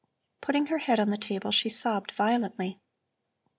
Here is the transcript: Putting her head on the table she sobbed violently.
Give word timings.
Putting 0.41 0.65
her 0.65 0.79
head 0.79 0.99
on 0.99 1.11
the 1.11 1.15
table 1.17 1.51
she 1.51 1.69
sobbed 1.69 2.09
violently. 2.13 2.79